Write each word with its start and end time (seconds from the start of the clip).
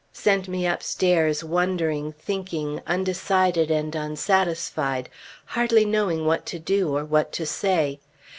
sent 0.13 0.47
me 0.47 0.65
upstairs 0.65 1.43
wondering, 1.43 2.11
thinking, 2.13 2.81
undecided, 2.87 3.69
and 3.69 3.93
unsatisfied, 3.95 5.09
hardly 5.45 5.85
knowing 5.85 6.25
what 6.25 6.43
to 6.43 6.57
do, 6.57 6.95
or 6.97 7.05
what 7.05 7.31
to 7.31 7.45
say. 7.45 7.99